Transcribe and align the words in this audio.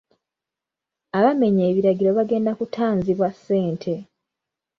Abamenya 1.17 1.63
ebiragiro 1.69 2.09
bagenda 2.19 2.51
kutaanzibwa 2.59 3.27
ssente. 3.35 3.93